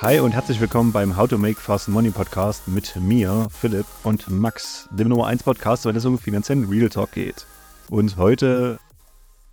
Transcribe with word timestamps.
Hi 0.00 0.20
und 0.20 0.32
herzlich 0.32 0.60
willkommen 0.60 0.90
beim 0.90 1.16
How 1.16 1.28
to 1.28 1.38
Make 1.38 1.60
Fast 1.60 1.88
Money 1.88 2.10
Podcast 2.10 2.66
mit 2.66 2.96
mir, 2.96 3.46
Philipp 3.50 3.86
und 4.04 4.28
Max, 4.30 4.88
dem 4.90 5.08
Nummer 5.08 5.26
1 5.26 5.42
Podcast, 5.42 5.84
wenn 5.84 5.94
es 5.94 6.04
um 6.04 6.18
finanziellen 6.18 6.68
Real 6.68 6.88
Talk 6.88 7.12
geht. 7.12 7.46
Und 7.90 8.16
heute 8.16 8.80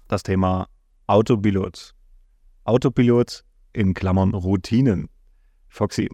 das 0.07 0.23
Thema 0.23 0.67
Autopilot. 1.07 1.93
Autopilot 2.63 3.43
in 3.73 3.93
Klammern 3.93 4.33
Routinen. 4.33 5.09
Foxy, 5.67 6.09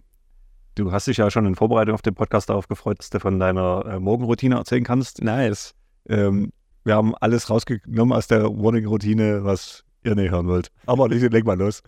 du 0.74 0.92
hast 0.92 1.06
dich 1.06 1.18
ja 1.18 1.30
schon 1.30 1.46
in 1.46 1.54
Vorbereitung 1.54 1.94
auf 1.94 2.02
den 2.02 2.14
Podcast 2.14 2.48
darauf 2.50 2.68
gefreut, 2.68 2.98
dass 2.98 3.10
du 3.10 3.20
von 3.20 3.38
deiner 3.38 3.86
äh, 3.86 4.00
Morgenroutine 4.00 4.56
erzählen 4.56 4.84
kannst. 4.84 5.22
Nice. 5.22 5.74
Ähm, 6.08 6.52
wir 6.84 6.94
haben 6.94 7.14
alles 7.16 7.48
rausgenommen 7.48 8.12
aus 8.16 8.26
der 8.26 8.50
Morning-Routine, 8.50 9.44
was 9.44 9.84
ihr 10.04 10.14
nicht 10.14 10.30
hören 10.30 10.48
wollt. 10.48 10.70
Aber 10.86 11.10
ich 11.10 11.22
leg 11.22 11.44
mal 11.44 11.58
los. 11.58 11.82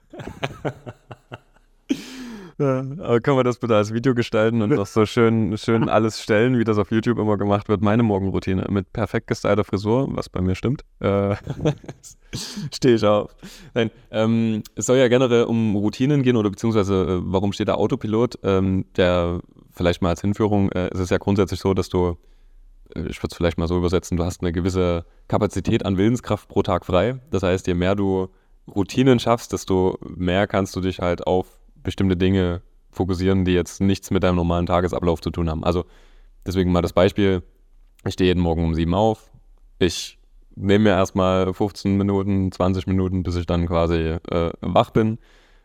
Ja, 2.58 2.80
aber 2.80 3.20
können 3.20 3.36
wir 3.36 3.44
das 3.44 3.58
bitte 3.58 3.76
als 3.76 3.94
Video 3.94 4.16
gestalten 4.16 4.62
und 4.62 4.70
noch 4.70 4.86
so 4.86 5.06
schön, 5.06 5.56
schön 5.56 5.88
alles 5.88 6.20
stellen, 6.20 6.58
wie 6.58 6.64
das 6.64 6.76
auf 6.76 6.90
YouTube 6.90 7.18
immer 7.18 7.36
gemacht 7.36 7.68
wird? 7.68 7.82
Meine 7.82 8.02
Morgenroutine 8.02 8.66
mit 8.68 8.92
perfekt 8.92 9.28
gestylter 9.28 9.62
Frisur, 9.62 10.08
was 10.10 10.28
bei 10.28 10.40
mir 10.40 10.56
stimmt. 10.56 10.82
Äh, 10.98 11.36
Stehe 12.74 12.96
ich 12.96 13.04
auf. 13.04 13.36
Nein, 13.74 13.92
ähm, 14.10 14.64
es 14.74 14.86
soll 14.86 14.98
ja 14.98 15.06
generell 15.06 15.44
um 15.44 15.76
Routinen 15.76 16.24
gehen 16.24 16.36
oder 16.36 16.50
beziehungsweise 16.50 17.04
äh, 17.04 17.20
warum 17.22 17.52
steht 17.52 17.68
da 17.68 17.74
Autopilot? 17.74 18.40
Ähm, 18.42 18.86
der 18.96 19.40
vielleicht 19.72 20.02
mal 20.02 20.10
als 20.10 20.22
Hinführung, 20.22 20.72
äh, 20.72 20.90
es 20.92 20.98
ist 20.98 21.10
ja 21.10 21.18
grundsätzlich 21.18 21.60
so, 21.60 21.74
dass 21.74 21.88
du, 21.88 22.18
äh, 22.96 23.02
ich 23.02 23.22
würde 23.22 23.28
es 23.30 23.36
vielleicht 23.36 23.58
mal 23.58 23.68
so 23.68 23.78
übersetzen, 23.78 24.16
du 24.16 24.24
hast 24.24 24.42
eine 24.42 24.50
gewisse 24.50 25.04
Kapazität 25.28 25.86
an 25.86 25.96
Willenskraft 25.96 26.48
pro 26.48 26.62
Tag 26.64 26.84
frei. 26.84 27.20
Das 27.30 27.44
heißt, 27.44 27.68
je 27.68 27.74
mehr 27.74 27.94
du 27.94 28.30
Routinen 28.74 29.20
schaffst, 29.20 29.52
desto 29.52 29.96
mehr 30.02 30.48
kannst 30.48 30.74
du 30.74 30.80
dich 30.80 30.98
halt 30.98 31.24
auf 31.24 31.57
bestimmte 31.82 32.16
Dinge 32.16 32.62
fokussieren, 32.90 33.44
die 33.44 33.52
jetzt 33.52 33.80
nichts 33.80 34.10
mit 34.10 34.22
deinem 34.22 34.36
normalen 34.36 34.66
Tagesablauf 34.66 35.20
zu 35.20 35.30
tun 35.30 35.48
haben. 35.48 35.64
Also 35.64 35.84
deswegen 36.46 36.72
mal 36.72 36.82
das 36.82 36.92
Beispiel, 36.92 37.42
ich 38.04 38.14
stehe 38.14 38.28
jeden 38.28 38.40
Morgen 38.40 38.64
um 38.64 38.74
sieben 38.74 38.94
auf, 38.94 39.30
ich 39.78 40.18
nehme 40.56 40.84
mir 40.84 40.90
erstmal 40.90 41.52
15 41.52 41.96
Minuten, 41.96 42.50
20 42.50 42.86
Minuten, 42.86 43.22
bis 43.22 43.36
ich 43.36 43.46
dann 43.46 43.66
quasi 43.66 44.16
äh, 44.30 44.50
wach 44.60 44.90
bin, 44.90 45.18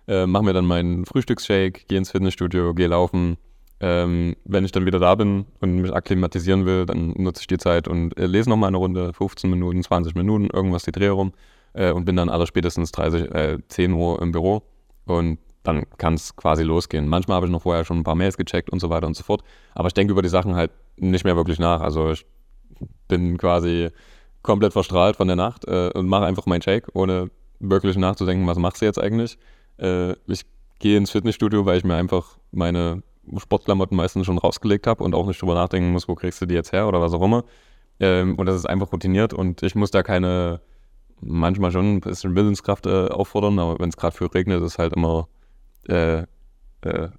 äh, 0.07 0.25
mache 0.25 0.43
mir 0.43 0.53
dann 0.53 0.65
meinen 0.65 1.05
Frühstücksshake, 1.05 1.85
gehe 1.87 1.97
ins 1.97 2.11
Fitnessstudio, 2.11 2.73
gehe 2.73 2.87
laufen. 2.87 3.37
Ähm, 3.79 4.35
wenn 4.45 4.63
ich 4.63 4.71
dann 4.71 4.85
wieder 4.85 4.99
da 4.99 5.15
bin 5.15 5.45
und 5.59 5.81
mich 5.81 5.91
akklimatisieren 5.91 6.65
will, 6.65 6.85
dann 6.85 7.13
nutze 7.17 7.41
ich 7.41 7.47
die 7.47 7.57
Zeit 7.57 7.87
und 7.87 8.17
äh, 8.17 8.27
lese 8.27 8.49
nochmal 8.49 8.69
eine 8.69 8.77
Runde, 8.77 9.11
15 9.13 9.49
Minuten, 9.49 9.83
20 9.83 10.15
Minuten, 10.15 10.47
irgendwas 10.53 10.83
die 10.83 10.91
Dreh 10.91 11.07
rum 11.07 11.33
äh, 11.73 11.91
und 11.91 12.05
bin 12.05 12.15
dann 12.15 12.29
aller 12.29 12.47
spätestens 12.47 12.91
30, 12.93 13.29
10 13.67 13.91
äh, 13.91 13.93
Uhr 13.93 14.21
im 14.21 14.31
Büro 14.31 14.63
und 15.05 15.37
dann 15.63 15.85
kann 15.97 16.15
es 16.15 16.35
quasi 16.35 16.63
losgehen. 16.63 17.07
Manchmal 17.07 17.37
habe 17.37 17.45
ich 17.47 17.51
noch 17.51 17.61
vorher 17.61 17.85
schon 17.85 17.97
ein 17.99 18.03
paar 18.03 18.15
Mails 18.15 18.37
gecheckt 18.37 18.69
und 18.69 18.79
so 18.79 18.89
weiter 18.89 19.07
und 19.07 19.15
so 19.15 19.23
fort. 19.23 19.43
Aber 19.73 19.87
ich 19.87 19.93
denke 19.93 20.11
über 20.11 20.21
die 20.21 20.29
Sachen 20.29 20.55
halt 20.55 20.71
nicht 20.97 21.23
mehr 21.23 21.35
wirklich 21.35 21.59
nach. 21.59 21.81
Also 21.81 22.11
ich 22.11 22.25
bin 23.07 23.37
quasi 23.37 23.89
komplett 24.41 24.73
verstrahlt 24.73 25.15
von 25.15 25.27
der 25.27 25.37
Nacht 25.37 25.65
äh, 25.65 25.89
und 25.93 26.07
mache 26.07 26.25
einfach 26.25 26.45
meinen 26.45 26.61
Shake, 26.61 26.87
ohne 26.93 27.29
wirklich 27.59 27.97
nachzudenken, 27.97 28.45
was 28.45 28.57
machst 28.57 28.81
du 28.81 28.85
jetzt 28.85 29.01
eigentlich. 29.01 29.37
Äh, 29.77 30.13
ich 30.27 30.45
gehe 30.79 30.97
ins 30.97 31.11
Fitnessstudio, 31.11 31.65
weil 31.65 31.77
ich 31.77 31.85
mir 31.85 31.95
einfach 31.95 32.37
meine 32.51 33.03
Sportklamotten 33.37 33.95
meistens 33.95 34.25
schon 34.25 34.37
rausgelegt 34.37 34.85
habe 34.85 35.03
und 35.03 35.15
auch 35.15 35.25
nicht 35.25 35.41
drüber 35.41 35.55
nachdenken 35.55 35.91
muss, 35.91 36.07
wo 36.07 36.15
kriegst 36.15 36.41
du 36.41 36.45
die 36.45 36.55
jetzt 36.55 36.73
her 36.73 36.87
oder 36.87 36.99
was 36.99 37.13
auch 37.13 37.21
immer. 37.21 37.45
Ähm, 37.99 38.35
und 38.35 38.45
das 38.45 38.55
ist 38.55 38.65
einfach 38.65 38.91
routiniert 38.91 39.33
und 39.33 39.63
ich 39.63 39.75
muss 39.75 39.91
da 39.91 40.03
keine, 40.03 40.59
manchmal 41.21 41.71
schon 41.71 41.95
ein 41.95 42.01
bisschen 42.01 42.35
Willenskraft 42.35 42.85
äh, 42.85 43.07
auffordern, 43.07 43.59
aber 43.59 43.79
wenn 43.79 43.89
es 43.89 43.97
gerade 43.97 44.15
für 44.15 44.33
regnet, 44.33 44.61
ist 44.61 44.77
halt 44.77 44.93
immer 44.93 45.29
äh, 45.87 46.23
äh, 46.81 47.09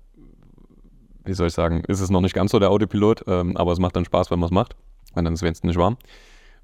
wie 1.24 1.32
soll 1.32 1.48
ich 1.48 1.54
sagen, 1.54 1.82
ist 1.88 2.00
es 2.00 2.10
noch 2.10 2.20
nicht 2.20 2.34
ganz 2.34 2.50
so 2.50 2.58
der 2.58 2.70
Autopilot, 2.70 3.24
ähm, 3.26 3.56
aber 3.56 3.72
es 3.72 3.78
macht 3.78 3.96
dann 3.96 4.04
Spaß, 4.04 4.30
wenn 4.30 4.38
man 4.38 4.48
es 4.48 4.52
macht. 4.52 4.76
Und 5.14 5.24
dann 5.24 5.34
ist 5.34 5.42
wenigstens 5.42 5.68
nicht 5.68 5.78
warm. 5.78 5.96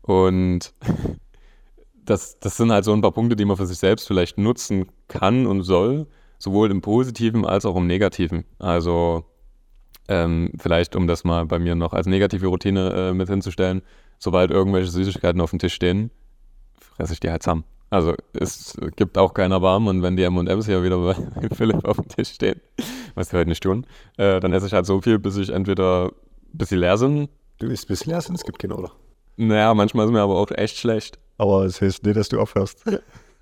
Und 0.02 0.74
das, 2.04 2.38
das 2.41 2.56
sind 2.56 2.72
halt 2.72 2.84
so 2.84 2.92
ein 2.92 3.00
paar 3.00 3.12
Punkte, 3.12 3.36
die 3.36 3.44
man 3.44 3.56
für 3.56 3.66
sich 3.66 3.78
selbst 3.78 4.06
vielleicht 4.06 4.38
nutzen 4.38 4.86
kann 5.08 5.47
und 5.47 5.62
soll, 5.62 6.06
sowohl 6.38 6.70
im 6.70 6.80
Positiven 6.80 7.47
als 7.47 7.64
auch 7.64 7.76
im 7.76 7.86
Negativen. 7.86 8.44
Also 8.58 9.24
ähm, 10.08 10.53
vielleicht, 10.58 10.97
um 10.97 11.06
das 11.06 11.24
mal 11.24 11.47
bei 11.47 11.58
mir 11.58 11.74
noch 11.74 11.92
als 11.92 12.06
negative 12.06 12.48
Routine 12.48 12.92
äh, 12.92 13.14
mit 13.14 13.28
hinzustellen, 13.28 13.82
sobald 14.19 14.50
irgendwelche 14.50 14.91
Süßigkeiten 14.91 15.41
auf 15.41 15.50
dem 15.50 15.58
Tisch 15.58 15.74
stehen, 15.74 16.10
fresse 16.78 17.12
ich 17.12 17.20
die 17.20 17.30
halt 17.30 17.42
zusammen. 17.42 17.64
Also 17.90 18.14
es 18.34 18.78
gibt 18.94 19.18
auch 19.18 19.34
keiner 19.34 19.62
warm 19.62 19.88
und 19.88 20.02
wenn 20.02 20.16
die 20.16 20.22
M&M's 20.22 20.66
hier 20.66 20.82
wieder 20.84 20.98
bei 20.98 21.14
Philipp 21.54 21.84
auf 21.84 21.96
dem 21.96 22.06
Tisch 22.06 22.28
stehen, 22.28 22.60
was 23.16 23.32
wir 23.32 23.40
heute 23.40 23.48
nicht 23.48 23.62
tun, 23.62 23.84
äh, 24.16 24.38
dann 24.38 24.52
esse 24.52 24.68
ich 24.68 24.72
halt 24.72 24.86
so 24.86 25.00
viel, 25.00 25.18
bis 25.18 25.36
ich 25.36 25.50
entweder, 25.50 26.12
bis 26.52 26.68
sie 26.68 26.76
leer 26.76 26.96
sind. 26.96 27.28
Du 27.58 27.66
isst 27.66 27.88
bis 27.88 28.06
leer 28.06 28.20
sind, 28.20 28.36
es 28.36 28.44
gibt 28.44 28.60
keine, 28.60 28.76
oder? 28.76 28.92
Naja, 29.36 29.74
manchmal 29.74 30.06
ist 30.06 30.12
mir 30.12 30.20
aber 30.20 30.36
auch 30.36 30.50
echt 30.52 30.76
schlecht. 30.76 31.18
Aber 31.36 31.64
es 31.64 31.80
heißt 31.80 32.04
nicht, 32.04 32.16
dass 32.16 32.28
du 32.28 32.40
aufhörst. 32.40 32.84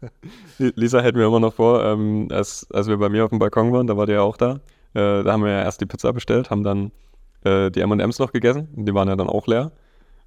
Lisa 0.59 1.01
hält 1.01 1.17
mir 1.17 1.27
immer 1.27 1.41
noch 1.41 1.55
vor, 1.55 1.85
ähm, 1.85 2.29
als, 2.31 2.67
als 2.73 2.89
wir 2.89 2.97
bei 2.97 3.11
mir 3.11 3.25
auf 3.25 3.31
dem 3.31 3.39
Balkon 3.39 3.73
waren, 3.73 3.87
da 3.87 3.97
war 3.97 4.07
die 4.07 4.13
ja 4.13 4.23
auch 4.23 4.37
da, 4.39 4.61
äh, 4.95 5.23
da 5.23 5.33
haben 5.33 5.45
wir 5.45 5.51
ja 5.51 5.63
erst 5.63 5.81
die 5.81 5.87
Pizza 5.87 6.13
bestellt, 6.13 6.51
haben 6.51 6.63
dann 6.63 6.93
äh, 7.45 7.71
die 7.71 7.81
M&M's 7.81 8.19
noch 8.19 8.33
gegessen, 8.33 8.69
die 8.73 8.95
waren 8.95 9.09
ja 9.09 9.17
dann 9.17 9.29
auch 9.29 9.47
leer. 9.47 9.73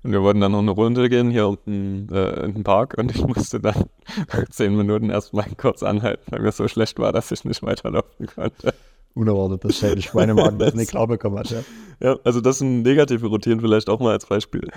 Und 0.04 0.12
wir 0.12 0.22
wollten 0.24 0.42
dann 0.42 0.52
noch 0.52 0.60
eine 0.60 0.72
Runde 0.72 1.10
gehen 1.10 1.30
hier 1.30 1.48
unten 1.48 2.10
äh, 2.12 2.44
in 2.46 2.54
den 2.56 2.64
Park 2.64 2.96
und 2.98 3.12
ich 3.12 3.26
musste 3.26 3.60
dann 3.60 3.86
zehn 4.50 4.76
Minuten 4.76 5.12
erstmal 5.12 5.46
kurz 5.58 5.84
anhalten, 5.84 6.24
weil 6.32 6.42
mir 6.42 6.52
so 6.52 6.68
schlecht 6.68 6.98
war, 6.98 7.12
dass 7.12 7.32
ich 7.32 7.46
nicht 7.46 7.62
weiterlaufen 7.62 8.26
konnte. 8.26 8.74
Unerwartet, 9.14 9.66
dass 9.66 9.84
ich 9.84 10.06
Schweinemagen 10.06 10.58
das 10.60 10.74
nicht 10.74 10.90
klar 10.90 11.08
bekommen 11.08 11.38
hat. 11.38 11.52
Ja. 11.52 11.62
ja, 12.00 12.20
also 12.24 12.42
das 12.42 12.60
sind 12.60 12.82
negative 12.82 13.28
Routinen 13.28 13.60
vielleicht 13.60 13.90
auch 13.90 14.00
mal 14.00 14.14
als 14.14 14.26
Beispiel. 14.26 14.70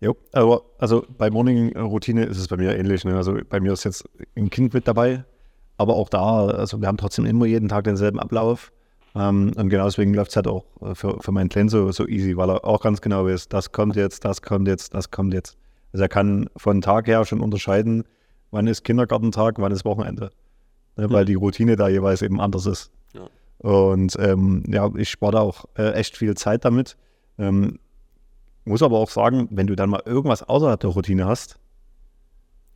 Jo, 0.00 0.16
aber 0.32 0.62
also 0.78 1.06
bei 1.16 1.30
Morning-Routine 1.30 2.24
ist 2.24 2.38
es 2.38 2.48
bei 2.48 2.58
mir 2.58 2.76
ähnlich. 2.76 3.04
Ne? 3.04 3.16
Also 3.16 3.38
bei 3.48 3.60
mir 3.60 3.72
ist 3.72 3.84
jetzt 3.84 4.04
ein 4.36 4.50
Kind 4.50 4.74
mit 4.74 4.86
dabei, 4.86 5.24
aber 5.78 5.94
auch 5.94 6.10
da, 6.10 6.46
also 6.46 6.80
wir 6.80 6.88
haben 6.88 6.98
trotzdem 6.98 7.24
immer 7.24 7.46
jeden 7.46 7.68
Tag 7.70 7.84
denselben 7.84 8.18
Ablauf. 8.20 8.70
Ähm, 9.14 9.52
und 9.56 9.68
genau 9.68 9.84
deswegen 9.84 10.14
läuft 10.14 10.30
es 10.30 10.36
halt 10.36 10.48
auch 10.48 10.64
äh, 10.82 10.94
für, 10.94 11.20
für 11.20 11.32
meinen 11.32 11.48
Kleinen 11.48 11.68
so, 11.68 11.90
so 11.92 12.06
easy, 12.06 12.36
weil 12.36 12.50
er 12.50 12.64
auch 12.64 12.80
ganz 12.80 13.00
genau 13.00 13.26
weiß, 13.26 13.48
das 13.48 13.70
kommt 13.70 13.96
jetzt, 13.96 14.24
das 14.24 14.42
kommt 14.42 14.66
jetzt, 14.66 14.94
das 14.94 15.10
kommt 15.10 15.34
jetzt. 15.34 15.56
Also 15.92 16.02
er 16.02 16.08
kann 16.08 16.50
von 16.56 16.80
Tag 16.80 17.06
her 17.06 17.24
schon 17.24 17.40
unterscheiden, 17.40 18.04
wann 18.50 18.66
ist 18.66 18.82
Kindergartentag, 18.82 19.56
wann 19.58 19.72
ist 19.72 19.84
Wochenende. 19.84 20.30
Ne, 20.96 21.10
weil 21.10 21.24
die 21.24 21.34
Routine 21.34 21.76
da 21.76 21.88
jeweils 21.88 22.22
eben 22.22 22.40
anders 22.40 22.66
ist. 22.66 22.90
Ja. 23.12 23.28
Und 23.58 24.16
ähm, 24.20 24.62
ja, 24.68 24.90
ich 24.96 25.10
spare 25.10 25.32
da 25.32 25.40
auch 25.40 25.64
äh, 25.76 25.92
echt 25.92 26.16
viel 26.16 26.34
Zeit 26.36 26.64
damit. 26.64 26.96
Ähm, 27.38 27.78
muss 28.64 28.82
aber 28.82 28.98
auch 28.98 29.10
sagen, 29.10 29.48
wenn 29.50 29.66
du 29.66 29.74
dann 29.74 29.90
mal 29.90 30.02
irgendwas 30.04 30.42
außerhalb 30.42 30.78
der 30.78 30.90
Routine 30.90 31.26
hast, 31.26 31.58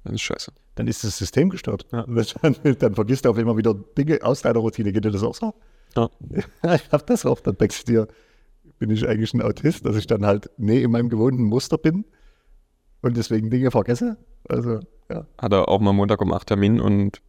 dann 0.05 0.15
ist 0.15 0.23
scheiße. 0.23 0.53
Dann 0.75 0.87
ist 0.87 1.05
das 1.05 1.17
System 1.17 1.51
gestört. 1.51 1.87
Ja. 1.93 2.05
Dann, 2.43 2.57
dann, 2.79 2.95
vergisst 2.95 3.25
du 3.25 3.31
auf 3.31 3.39
immer 3.39 3.57
wieder 3.57 3.75
Dinge 3.75 4.21
aus 4.23 4.43
deiner 4.43 4.61
Routine. 4.61 4.93
Geht 4.93 5.05
dir 5.05 5.11
das 5.11 5.23
auch 5.25 5.35
so? 5.35 5.55
Ja. 5.97 6.11
ich 6.75 6.93
habe 6.93 7.05
das 7.07 7.25
oft, 7.25 7.47
dann 7.47 7.57
denkst 7.57 7.85
du 7.85 7.93
dir, 7.93 8.09
bin 8.79 8.91
ich 8.91 9.07
eigentlich 9.09 9.35
ein 9.35 9.43
Autist, 9.43 9.85
dass 9.85 9.97
ich 9.97 10.07
dann 10.07 10.25
halt 10.25 10.51
nee 10.57 10.83
in 10.83 10.91
meinem 10.91 11.09
gewohnten 11.09 11.43
Muster 11.43 11.79
bin 11.79 12.05
und 13.03 13.17
deswegen 13.17 13.51
Dinge 13.51 13.71
vergesse. 13.71 14.17
Also, 14.49 14.81
ja. 15.11 15.27
Hatte 15.39 15.69
auch 15.69 15.81
mal 15.81 15.93
Montag 15.93 16.21
um 16.21 16.33
8 16.33 16.49
Termin 16.49 16.81
und 16.81 17.21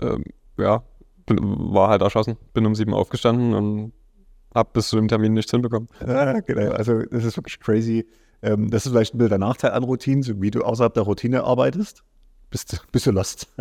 ähm, 0.00 0.24
ja, 0.58 0.82
war 1.28 1.88
halt 1.88 2.02
erschossen. 2.02 2.36
Bin 2.52 2.66
um 2.66 2.74
7 2.74 2.92
aufgestanden 2.92 3.54
und 3.54 3.92
hab 4.54 4.72
bis 4.72 4.88
zu 4.88 4.96
dem 4.96 5.08
Termin 5.08 5.32
nichts 5.32 5.50
hinbekommen. 5.50 5.88
Ja, 6.06 6.40
genau. 6.40 6.70
Also, 6.72 7.02
das 7.02 7.24
ist 7.24 7.36
wirklich 7.36 7.58
crazy. 7.60 8.06
Ähm, 8.42 8.70
das 8.70 8.86
ist 8.86 8.92
vielleicht 8.92 9.14
ein 9.14 9.18
bisschen 9.18 9.30
der 9.30 9.38
Nachteil 9.38 9.72
an 9.72 9.84
Routinen, 9.84 10.22
so 10.22 10.40
wie 10.40 10.50
du 10.50 10.62
außerhalb 10.62 10.94
der 10.94 11.04
Routine 11.04 11.44
arbeitest. 11.44 12.04
Bist, 12.50 12.86
bist 12.92 13.06
du 13.06 13.10
lost. 13.10 13.48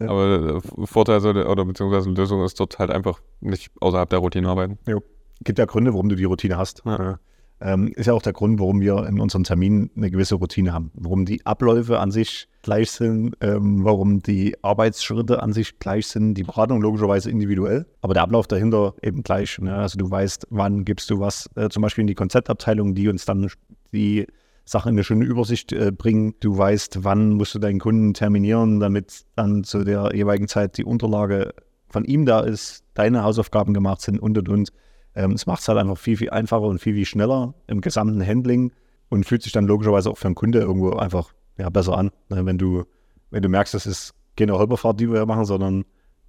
Aber 0.00 0.56
äh, 0.56 0.86
Vorteil 0.86 1.24
oder 1.46 1.64
beziehungsweise 1.64 2.10
Lösung 2.10 2.44
ist 2.44 2.58
dort 2.58 2.78
halt 2.78 2.90
einfach 2.90 3.20
nicht 3.40 3.70
außerhalb 3.80 4.10
der 4.10 4.18
Routine 4.18 4.48
arbeiten. 4.48 4.78
Jo. 4.86 5.02
Gibt 5.42 5.58
ja 5.58 5.66
Gründe, 5.66 5.92
warum 5.92 6.08
du 6.08 6.16
die 6.16 6.24
Routine 6.24 6.56
hast. 6.56 6.82
Ja. 6.84 7.18
Ähm, 7.60 7.88
ist 7.94 8.06
ja 8.06 8.12
auch 8.12 8.22
der 8.22 8.32
Grund, 8.32 8.58
warum 8.58 8.80
wir 8.80 9.06
in 9.06 9.20
unseren 9.20 9.44
Terminen 9.44 9.90
eine 9.96 10.10
gewisse 10.10 10.34
Routine 10.34 10.72
haben. 10.72 10.90
Warum 10.94 11.24
die 11.24 11.44
Abläufe 11.46 12.00
an 12.00 12.10
sich 12.10 12.48
gleich 12.62 12.90
sind, 12.90 13.36
ähm, 13.40 13.84
warum 13.84 14.22
die 14.22 14.56
Arbeitsschritte 14.62 15.42
an 15.42 15.52
sich 15.52 15.78
gleich 15.78 16.08
sind, 16.08 16.34
die 16.34 16.42
Beratung 16.42 16.82
logischerweise 16.82 17.30
individuell, 17.30 17.86
aber 18.00 18.14
der 18.14 18.24
Ablauf 18.24 18.48
dahinter 18.48 18.94
eben 19.02 19.22
gleich. 19.22 19.58
Ne? 19.58 19.74
Also 19.74 19.98
du 19.98 20.10
weißt, 20.10 20.48
wann 20.50 20.84
gibst 20.84 21.08
du 21.10 21.20
was, 21.20 21.48
äh, 21.54 21.68
zum 21.68 21.82
Beispiel 21.82 22.02
in 22.02 22.08
die 22.08 22.14
Konzeptabteilung, 22.14 22.94
die 22.94 23.08
uns 23.08 23.24
dann 23.24 23.48
die 23.92 24.26
Sachen 24.64 24.90
in 24.90 24.94
eine 24.94 25.04
schöne 25.04 25.24
Übersicht 25.24 25.72
äh, 25.72 25.92
bringen. 25.92 26.34
Du 26.40 26.56
weißt, 26.56 27.04
wann 27.04 27.30
musst 27.30 27.54
du 27.54 27.58
deinen 27.58 27.80
Kunden 27.80 28.14
terminieren, 28.14 28.80
damit 28.80 29.24
dann 29.36 29.64
zu 29.64 29.84
der 29.84 30.10
jeweiligen 30.14 30.48
Zeit 30.48 30.78
die 30.78 30.84
Unterlage 30.84 31.54
von 31.88 32.04
ihm 32.04 32.24
da 32.24 32.40
ist, 32.40 32.84
deine 32.94 33.22
Hausaufgaben 33.22 33.74
gemacht 33.74 34.00
sind 34.00 34.18
und 34.18 34.38
und 34.38 34.48
und. 34.48 34.70
Ähm, 35.14 35.32
es 35.32 35.46
macht 35.46 35.60
es 35.60 35.68
halt 35.68 35.78
einfach 35.78 35.98
viel, 35.98 36.16
viel 36.16 36.30
einfacher 36.30 36.64
und 36.64 36.80
viel, 36.80 36.94
viel 36.94 37.04
schneller 37.04 37.54
im 37.66 37.80
gesamten 37.80 38.26
Handling 38.26 38.72
und 39.10 39.24
fühlt 39.24 39.42
sich 39.42 39.52
dann 39.52 39.66
logischerweise 39.66 40.10
auch 40.10 40.18
für 40.18 40.26
einen 40.26 40.34
Kunde 40.34 40.60
irgendwo 40.60 40.90
einfach 40.90 41.32
ja, 41.56 41.70
besser 41.70 41.96
an. 41.96 42.10
Ne? 42.30 42.44
Wenn, 42.46 42.58
du, 42.58 42.84
wenn 43.30 43.42
du 43.42 43.48
merkst, 43.48 43.74
das 43.74 43.86
ist 43.86 44.14
keine 44.36 44.54
Holperfahrt, 44.54 44.98
die 44.98 45.10
wir 45.10 45.24
machen, 45.26 45.44
sondern 45.44 45.84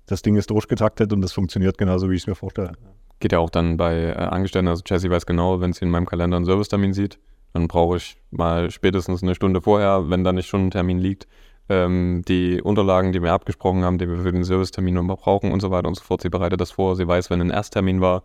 das 0.05 0.21
Ding 0.21 0.35
ist 0.35 0.51
durchgetaktet 0.51 1.11
und 1.13 1.21
das 1.21 1.33
funktioniert 1.33 1.77
genauso, 1.77 2.09
wie 2.11 2.15
ich 2.15 2.21
es 2.21 2.27
mir 2.27 2.35
vorstelle. 2.35 2.73
Geht 3.19 3.31
ja 3.31 3.39
auch 3.39 3.49
dann 3.49 3.77
bei 3.77 4.09
äh, 4.09 4.13
Angestellten, 4.13 4.67
also 4.67 4.83
Jesse 4.85 5.09
weiß 5.09 5.25
genau, 5.25 5.61
wenn 5.61 5.73
sie 5.73 5.85
in 5.85 5.89
meinem 5.89 6.05
Kalender 6.05 6.35
einen 6.37 6.45
Servicetermin 6.45 6.93
sieht, 6.93 7.17
dann 7.55 7.69
brauche 7.69 7.95
ich 7.95 8.17
mal 8.31 8.69
spätestens 8.69 9.23
eine 9.23 9.33
Stunde 9.33 9.61
vorher, 9.61 10.09
wenn 10.09 10.25
da 10.25 10.33
nicht 10.33 10.47
schon 10.47 10.67
ein 10.67 10.71
Termin 10.71 10.99
liegt, 10.99 11.25
ähm, 11.69 12.21
die 12.27 12.61
Unterlagen, 12.61 13.13
die 13.13 13.21
wir 13.21 13.31
abgesprochen 13.31 13.85
haben, 13.85 13.97
die 13.97 14.09
wir 14.09 14.17
für 14.17 14.33
den 14.33 14.43
Servicetermin 14.43 15.07
brauchen 15.07 15.53
und 15.53 15.61
so 15.61 15.71
weiter 15.71 15.87
und 15.87 15.95
so 15.95 16.03
fort. 16.03 16.21
Sie 16.21 16.29
bereitet 16.29 16.59
das 16.59 16.71
vor, 16.71 16.97
sie 16.97 17.07
weiß, 17.07 17.29
wenn 17.29 17.39
ein 17.39 17.51
Ersttermin 17.51 18.01
war, 18.01 18.23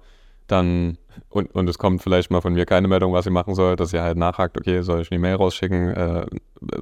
dann, 0.49 0.99
und, 1.29 1.55
und 1.55 1.69
es 1.69 1.79
kommt 1.79 2.03
vielleicht 2.03 2.33
mal 2.33 2.41
von 2.41 2.55
mir 2.55 2.67
keine 2.67 2.89
Meldung, 2.89 3.13
was 3.13 3.23
sie 3.23 3.31
machen 3.31 3.55
soll, 3.55 3.77
dass 3.77 3.91
sie 3.91 4.01
halt 4.01 4.19
nachhakt, 4.19 4.59
okay, 4.59 4.83
soll 4.83 5.03
ich 5.03 5.13
eine 5.13 5.21
Mail 5.21 5.37
rausschicken, 5.37 5.91
äh, 5.91 6.27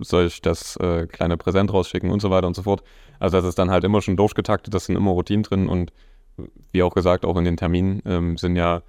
soll 0.01 0.25
ich 0.25 0.41
das 0.41 0.77
äh, 0.77 1.07
kleine 1.07 1.37
Präsent 1.37 1.71
rausschicken 1.71 2.11
und 2.11 2.23
so 2.23 2.31
weiter 2.31 2.47
und 2.47 2.57
so 2.57 2.63
fort. 2.63 2.83
Also 3.21 3.37
das 3.37 3.45
ist 3.45 3.59
dann 3.59 3.71
halt 3.71 3.85
immer 3.85 4.01
schon 4.01 4.17
durchgetaktet, 4.17 4.73
das 4.73 4.87
sind 4.87 4.97
immer 4.97 5.11
Routinen 5.11 5.43
drin 5.43 5.69
und 5.69 5.93
wie 6.73 6.83
auch 6.83 6.95
gesagt, 6.95 7.27
auch 7.27 7.37
in 7.37 7.45
den 7.45 7.59
Terminen 7.59 8.01
ähm, 8.07 8.39
sind 8.39 8.57
ja 8.57 8.81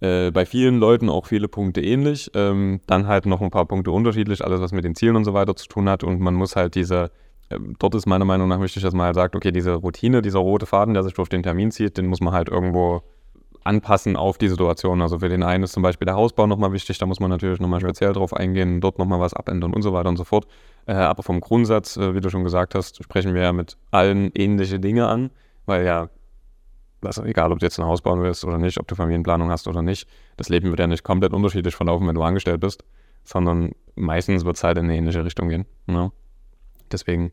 äh, 0.00 0.30
bei 0.30 0.46
vielen 0.46 0.78
Leuten 0.78 1.08
auch 1.08 1.26
viele 1.26 1.48
Punkte 1.48 1.80
ähnlich, 1.80 2.30
ähm, 2.34 2.80
dann 2.86 3.06
halt 3.06 3.26
noch 3.26 3.40
ein 3.40 3.50
paar 3.50 3.66
Punkte 3.66 3.90
unterschiedlich, 3.90 4.44
alles 4.44 4.60
was 4.60 4.72
mit 4.72 4.84
den 4.84 4.94
Zielen 4.94 5.16
und 5.16 5.24
so 5.24 5.34
weiter 5.34 5.56
zu 5.56 5.66
tun 5.66 5.88
hat 5.88 6.04
und 6.04 6.20
man 6.20 6.34
muss 6.34 6.56
halt 6.56 6.74
diese, 6.74 7.10
äh, 7.48 7.58
dort 7.78 7.94
ist 7.94 8.06
meiner 8.06 8.24
Meinung 8.24 8.48
nach 8.48 8.60
wichtig, 8.60 8.82
dass 8.82 8.94
man 8.94 9.06
halt 9.06 9.16
sagt, 9.16 9.34
okay, 9.34 9.52
diese 9.52 9.74
Routine, 9.74 10.22
dieser 10.22 10.38
rote 10.38 10.66
Faden, 10.66 10.94
der 10.94 11.02
sich 11.02 11.14
durch 11.14 11.28
den 11.28 11.42
Termin 11.42 11.70
zieht, 11.70 11.98
den 11.98 12.06
muss 12.06 12.20
man 12.20 12.32
halt 12.32 12.48
irgendwo 12.48 13.02
anpassen 13.64 14.16
auf 14.16 14.38
die 14.38 14.48
Situation. 14.48 15.02
Also 15.02 15.18
für 15.18 15.28
den 15.28 15.42
einen 15.42 15.64
ist 15.64 15.72
zum 15.72 15.82
Beispiel 15.82 16.06
der 16.06 16.14
Hausbau 16.14 16.46
nochmal 16.46 16.72
wichtig, 16.72 16.98
da 16.98 17.06
muss 17.06 17.20
man 17.20 17.30
natürlich 17.30 17.60
nochmal 17.60 17.80
speziell 17.80 18.12
drauf 18.12 18.32
eingehen, 18.32 18.80
dort 18.80 18.98
nochmal 18.98 19.20
was 19.20 19.34
abändern 19.34 19.74
und 19.74 19.82
so 19.82 19.92
weiter 19.92 20.08
und 20.08 20.16
so 20.16 20.24
fort. 20.24 20.46
Äh, 20.86 20.94
aber 20.94 21.22
vom 21.22 21.40
Grundsatz, 21.40 21.96
äh, 21.96 22.14
wie 22.14 22.20
du 22.20 22.30
schon 22.30 22.44
gesagt 22.44 22.74
hast, 22.74 23.02
sprechen 23.02 23.34
wir 23.34 23.42
ja 23.42 23.52
mit 23.52 23.76
allen 23.90 24.30
ähnliche 24.34 24.80
Dinge 24.80 25.06
an, 25.06 25.30
weil 25.66 25.84
ja, 25.84 26.08
also 27.02 27.24
egal 27.24 27.52
ob 27.52 27.58
du 27.58 27.66
jetzt 27.66 27.78
ein 27.78 27.86
Haus 27.86 28.02
bauen 28.02 28.22
willst 28.22 28.44
oder 28.44 28.58
nicht, 28.58 28.78
ob 28.78 28.88
du 28.88 28.94
Familienplanung 28.94 29.50
hast 29.50 29.68
oder 29.68 29.82
nicht, 29.82 30.08
das 30.36 30.48
Leben 30.48 30.70
wird 30.70 30.80
ja 30.80 30.86
nicht 30.86 31.04
komplett 31.04 31.32
unterschiedlich 31.32 31.74
verlaufen, 31.74 32.06
wenn 32.06 32.14
du 32.14 32.22
angestellt 32.22 32.60
bist, 32.60 32.84
sondern 33.24 33.72
meistens 33.94 34.44
wird 34.44 34.56
es 34.56 34.64
halt 34.64 34.78
in 34.78 34.84
eine 34.84 34.96
ähnliche 34.96 35.24
Richtung 35.24 35.48
gehen. 35.48 35.66
Ne? 35.86 36.10
Deswegen 36.90 37.32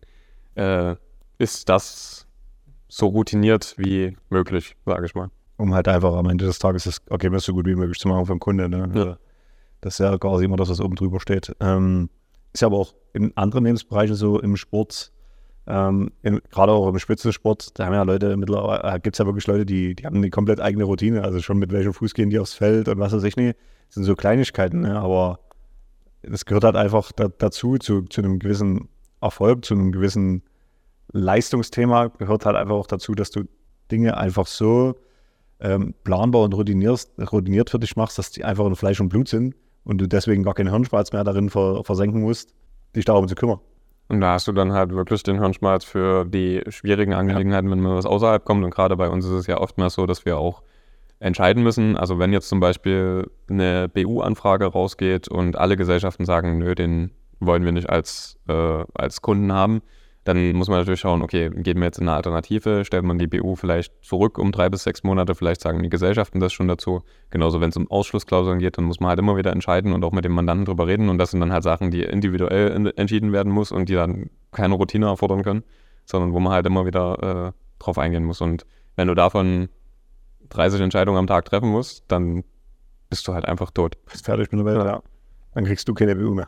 äh, 0.56 0.96
ist 1.38 1.70
das 1.70 2.28
so 2.88 3.08
routiniert 3.08 3.76
wie 3.78 4.16
möglich, 4.30 4.76
sage 4.86 5.06
ich 5.06 5.16
mal 5.16 5.30
um 5.58 5.74
halt 5.74 5.88
einfach 5.88 6.14
am 6.14 6.30
Ende 6.30 6.46
des 6.46 6.60
Tages 6.60 6.84
das 6.84 7.02
Ergebnis 7.10 7.46
so 7.46 7.54
gut 7.54 7.66
wie 7.66 7.76
möglich 7.76 8.00
zu 8.00 8.08
machen 8.08 8.26
für 8.26 8.34
den 8.34 8.40
Kunden. 8.40 8.70
Ne? 8.70 8.78
Ja. 8.78 9.02
Also, 9.02 9.16
das 9.82 9.96
ist 9.96 10.00
ja 10.00 10.18
quasi 10.18 10.46
immer 10.46 10.58
das, 10.58 10.70
was 10.70 10.82
oben 10.82 10.96
drüber 10.96 11.20
steht. 11.20 11.56
Ähm, 11.60 12.10
ist 12.54 12.62
ja 12.62 12.68
aber 12.68 12.78
auch 12.78 12.94
in 13.14 13.36
anderen 13.38 13.66
Lebensbereichen 13.66 14.16
so 14.16 14.40
im 14.40 14.58
Sport, 14.58 15.12
ähm, 15.68 16.12
gerade 16.22 16.72
auch 16.72 16.88
im 16.88 17.00
Spitzensport, 17.00 17.78
da 17.80 17.86
haben 17.86 17.94
ja 17.94 18.04
Leute, 18.04 18.38
mittlerweile 18.38 18.84
äh, 18.84 19.00
gibt 19.00 19.16
es 19.16 19.20
ja 19.20 19.26
wirklich 19.26 19.48
Leute, 19.48 19.66
die, 19.66 19.96
die 19.96 20.06
haben 20.06 20.18
eine 20.18 20.30
komplett 20.30 20.62
eigene 20.62 20.84
Routine, 20.84 21.24
also 21.24 21.42
schon 21.42 21.58
mit 21.58 21.72
welchem 21.72 21.94
Fuß 21.94 22.14
gehen 22.14 22.30
die 22.30 22.40
aufs 22.40 22.54
Feld 22.54 22.88
und 22.88 23.00
was 23.00 23.14
weiß 23.14 23.24
ich 23.24 23.36
nicht. 23.36 23.58
Das 23.88 23.96
sind 23.96 24.04
so 24.04 24.16
Kleinigkeiten, 24.16 24.82
ne? 24.82 25.00
aber 25.00 25.40
das 26.22 26.46
gehört 26.46 26.64
halt 26.64 26.76
einfach 26.76 27.12
da, 27.12 27.30
dazu, 27.30 27.78
zu, 27.78 28.04
zu 28.04 28.22
einem 28.22 28.40
gewissen 28.40 28.90
Erfolg, 29.22 29.66
zu 29.66 29.74
einem 29.74 29.92
gewissen 29.92 30.44
Leistungsthema 31.12 32.08
gehört 32.08 32.46
halt 32.46 32.56
einfach 32.56 32.76
auch 32.76 32.88
dazu, 32.88 33.16
dass 33.16 33.32
du 33.32 33.44
Dinge 33.92 34.18
einfach 34.18 34.48
so 34.48 34.96
ähm, 35.60 35.94
planbar 36.04 36.44
und 36.44 36.54
routiniert, 36.54 37.08
routiniert 37.32 37.70
für 37.70 37.80
dich 37.80 37.96
machst, 37.96 38.18
dass 38.18 38.32
die 38.32 38.44
einfach 38.44 38.66
in 38.66 38.76
Fleisch 38.76 39.00
und 39.00 39.10
Blut 39.10 39.28
sind 39.28 39.56
und 39.84 40.00
du 40.00 40.08
deswegen 40.08 40.44
gar 40.44 40.54
keinen 40.54 40.70
Hirnschmalz 40.70 41.12
mehr 41.14 41.24
darin 41.24 41.50
ver 41.50 41.84
versenken 41.84 42.22
musst, 42.22 42.54
dich 42.96 43.06
darum 43.06 43.28
zu 43.28 43.36
kümmern. 43.36 43.60
Und 44.08 44.22
da 44.22 44.34
hast 44.34 44.48
du 44.48 44.52
dann 44.52 44.74
halt 44.74 44.92
wirklich 44.92 45.24
den 45.24 45.40
Hirnschmalz 45.40 45.84
für 45.84 46.26
die 46.26 46.62
schwierigen 46.70 47.14
Angelegenheiten, 47.14 47.68
ja. 47.68 47.72
wenn 47.72 47.82
man 47.82 47.96
was 47.96 48.06
außerhalb 48.06 48.46
kommt. 48.46 48.64
Und 48.64 48.72
gerade 48.72 48.96
bei 48.96 49.10
uns 49.10 49.26
ist 49.26 49.32
es 49.32 49.48
ja 49.48 49.58
oftmals 49.60 49.96
so, 49.96 50.06
dass 50.06 50.26
wir 50.26 50.38
auch 50.38 50.62
entscheiden 51.20 51.64
müssen. 51.64 51.98
Also 51.98 52.20
wenn 52.20 52.32
jetzt 52.32 52.50
zum 52.50 52.60
Beispiel 52.60 53.30
eine 53.50 53.90
BU-Anfrage 53.90 54.66
rausgeht 54.66 55.28
und 55.28 55.58
alle 55.58 55.76
Gesellschaften 55.76 56.26
sagen, 56.26 56.60
nö, 56.60 56.76
den 56.76 57.12
wollen 57.40 57.66
wir 57.66 57.72
nicht 57.72 57.90
als, 57.90 58.38
äh, 58.48 58.84
als 58.94 59.22
Kunden 59.22 59.52
haben, 59.52 59.82
dann 60.26 60.54
muss 60.54 60.70
man 60.70 60.80
natürlich 60.80 61.00
schauen, 61.00 61.22
okay, 61.22 61.52
geben 61.52 61.82
wir 61.82 61.86
jetzt 61.86 62.00
eine 62.00 62.12
Alternative, 62.12 62.84
stellt 62.84 63.04
man 63.04 63.20
die 63.20 63.28
BU 63.28 63.56
vielleicht 63.56 63.94
zurück 64.04 64.40
um 64.40 64.52
drei 64.52 64.70
bis 64.70 64.82
sechs 64.82 65.04
Monate, 65.04 65.36
vielleicht 65.36 65.62
sagen 65.62 65.84
die 65.84 65.90
Gesellschaften 65.90 66.40
das 66.40 66.52
schon 66.52 66.68
dazu. 66.68 67.04
Genauso, 67.30 67.62
wenn 67.62 67.70
es 67.70 67.78
um 67.78 67.90
Ausschlussklauseln 67.92 68.58
geht, 68.58 68.80
dann 68.80 68.86
muss 68.86 69.00
man 69.00 69.10
halt 69.10 69.20
immer 69.20 69.38
wieder 69.38 69.52
entscheiden 69.52 69.94
und 69.94 70.04
auch 70.04 70.12
mit 70.12 70.26
dem 70.26 70.32
Mandanten 70.32 70.66
drüber 70.66 70.88
reden. 70.88 71.10
Und 71.10 71.20
das 71.20 71.30
sind 71.30 71.42
dann 71.42 71.54
halt 71.54 71.62
Sachen, 71.62 71.92
die 71.92 72.02
individuell 72.02 72.92
entschieden 72.96 73.34
werden 73.34 73.54
muss 73.54 73.72
und 73.72 73.88
die 73.88 73.94
dann 73.94 74.32
keine 74.52 74.74
Routine 74.74 75.06
erfordern 75.06 75.44
können, 75.44 75.64
sondern 76.06 76.34
wo 76.34 76.40
man 76.40 76.54
halt 76.54 76.66
immer 76.66 76.88
wieder 76.88 77.54
äh, 77.54 77.84
drauf 77.84 78.00
eingehen 78.00 78.24
muss. 78.24 78.42
Und 78.42 78.66
wenn 78.96 79.08
du 79.08 79.14
davon 79.14 79.70
30 80.50 80.82
Entscheidungen 80.82 81.20
am 81.20 81.28
Tag 81.28 81.46
treffen 81.46 81.70
musst, 81.70 82.04
dann 82.08 82.44
bist 83.12 83.28
du 83.28 83.34
halt 83.36 83.46
einfach 83.46 83.70
tot. 83.70 83.96
Bist 84.12 84.26
fertig 84.26 84.52
mit 84.52 84.60
der 84.60 84.66
Welt, 84.66 84.84
ja. 84.84 85.04
Dann 85.54 85.66
kriegst 85.66 85.88
du 85.88 85.94
keine 85.94 86.16
BU 86.16 86.34
mehr. 86.34 86.48